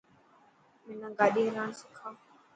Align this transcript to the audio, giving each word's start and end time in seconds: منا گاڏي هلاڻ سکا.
منا 0.85 1.09
گاڏي 1.19 1.41
هلاڻ 1.49 1.69
سکا. 1.79 2.07